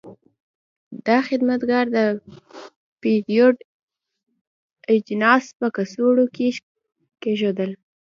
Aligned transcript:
دا 1.07 1.17
خدمتګر 1.27 1.85
د 1.95 1.97
پیرود 3.01 3.57
اجناس 4.93 5.45
په 5.59 5.67
کڅوړو 5.75 6.25
کې 6.35 6.47
کېښودل. 7.21 7.71